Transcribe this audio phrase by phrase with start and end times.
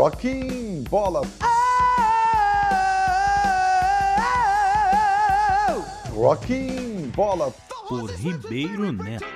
[0.00, 1.20] Rocking Bola.
[6.14, 7.52] Rocking Bola.
[7.86, 9.26] Por Ribeiro Neto.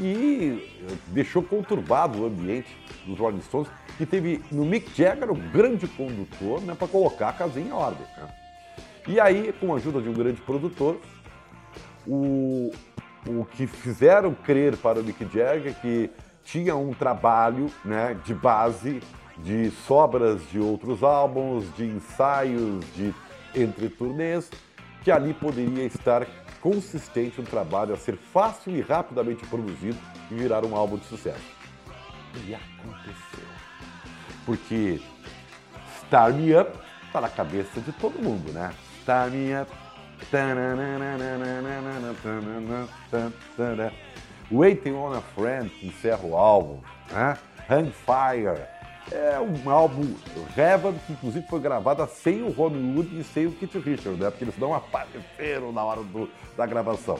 [0.00, 5.86] e deixou conturbado o ambiente dos Rolling Stones, que teve no Mick Jagger o grande
[5.88, 8.06] condutor né, para colocar a casinha em ordem.
[8.16, 8.28] Né?
[9.08, 11.00] E aí, com a ajuda de um grande produtor,
[12.06, 12.70] o,
[13.26, 16.10] o que fizeram crer para o Mick Jagger que
[16.50, 19.02] tinha um trabalho né, de base
[19.36, 23.14] de sobras de outros álbuns, de ensaios, de
[23.54, 24.50] entre turnês,
[25.02, 26.26] que ali poderia estar
[26.60, 29.98] consistente um trabalho a ser fácil e rapidamente produzido
[30.30, 31.58] e virar um álbum de sucesso.
[32.46, 33.48] E aconteceu.
[34.44, 35.00] Porque
[36.00, 38.72] Star Me Up está na cabeça de todo mundo, né?
[39.02, 39.70] Star Me Up.
[44.50, 46.80] Waiting on a Friend encerra o álbum.
[47.10, 47.36] Né?
[47.68, 48.66] Hang Fire
[49.12, 50.14] é um álbum
[50.54, 54.30] Revan, que inclusive foi gravado sem o Ron Wood e sem o Kit Richards, né?
[54.30, 57.18] Porque eles não apareceram na hora do, da gravação.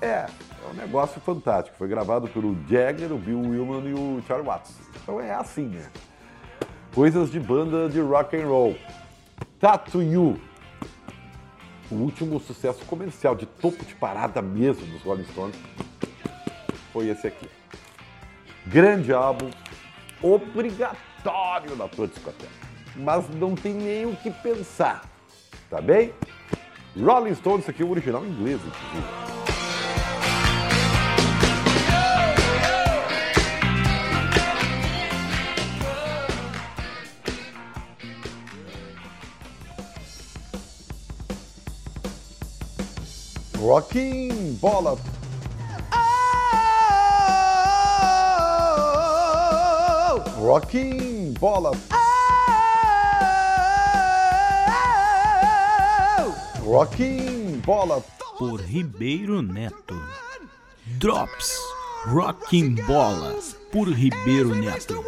[0.00, 1.76] É, é um negócio fantástico.
[1.76, 4.74] Foi gravado pelo Jagger, o Bill Willman e o Charlie Watts.
[5.02, 5.90] Então é assim, né?
[6.94, 8.76] Coisas de banda de rock and roll.
[9.58, 10.40] Tattoo You.
[11.90, 15.56] O último sucesso comercial de topo de parada mesmo dos Rolling Stones
[16.92, 17.48] foi esse aqui.
[18.66, 19.50] Grande álbum,
[20.20, 22.50] obrigatório na tua discoteca.
[22.94, 25.08] Mas não tem nem o que pensar,
[25.70, 26.12] tá bem?
[26.96, 29.32] Rolling Stones, aqui é o original inglês, inclusive.
[44.60, 44.96] Bola
[50.42, 51.70] Rocking Bola.
[56.66, 58.02] Rocking Bola.
[58.40, 59.94] Por Ribeiro Neto.
[60.98, 61.56] Drops.
[62.06, 63.36] Rocking Bola.
[63.70, 65.04] Por Ribeiro Neto.